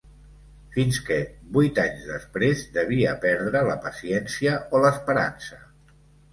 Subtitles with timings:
[0.77, 1.17] Fins que,
[1.57, 5.65] vuit anys després, devia perdre la paciència o l'esperança.